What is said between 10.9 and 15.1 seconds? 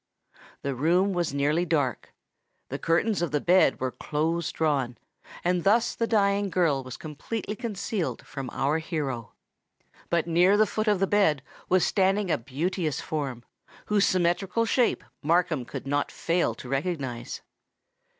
the bed was standing a beauteous form, whose symmetrical shape